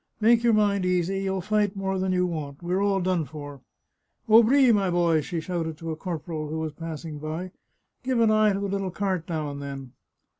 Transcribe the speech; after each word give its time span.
"Make 0.19 0.43
your 0.43 0.53
mind 0.55 0.83
easy; 0.83 1.19
you'll 1.21 1.41
fight 1.41 1.75
more 1.75 1.99
than 1.99 2.11
you 2.11 2.25
want. 2.25 2.63
We're 2.63 2.81
all 2.81 3.01
done 3.01 3.23
for!"" 3.23 3.61
Aubry, 4.27 4.71
my 4.73 4.89
boy," 4.89 5.21
she 5.21 5.39
shouted 5.39 5.77
to 5.77 5.91
a 5.91 5.95
corporal 5.95 6.47
who 6.49 6.57
was 6.57 6.73
passing 6.73 7.19
by," 7.19 7.51
give 8.03 8.19
an 8.19 8.31
eye 8.31 8.53
to 8.53 8.59
the 8.61 8.65
little 8.67 8.89
cart 8.89 9.29
now 9.29 9.51
and 9.51 9.61
then." 9.61 9.91